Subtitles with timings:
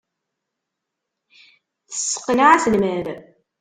[1.89, 3.05] Tesseqneɛ aselmad.